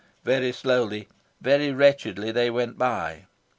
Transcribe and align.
Very 0.23 0.51
slowly, 0.51 1.07
very 1.41 1.71
wretchedly 1.71 2.31
they 2.31 2.49
went 2.49 2.75
by. 2.75 3.25